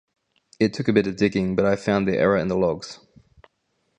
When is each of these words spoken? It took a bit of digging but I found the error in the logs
It 0.59 0.73
took 0.73 0.87
a 0.87 0.93
bit 0.93 1.05
of 1.05 1.15
digging 1.17 1.55
but 1.55 1.63
I 1.63 1.75
found 1.75 2.07
the 2.07 2.17
error 2.17 2.35
in 2.37 2.47
the 2.47 2.57
logs 2.57 2.97